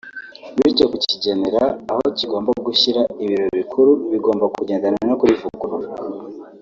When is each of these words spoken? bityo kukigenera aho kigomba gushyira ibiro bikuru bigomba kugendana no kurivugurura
bityo 0.57 0.85
kukigenera 0.91 1.63
aho 1.91 2.03
kigomba 2.17 2.51
gushyira 2.67 3.01
ibiro 3.23 3.45
bikuru 3.57 3.91
bigomba 4.11 4.45
kugendana 4.55 4.97
no 5.09 5.15
kurivugurura 5.19 5.87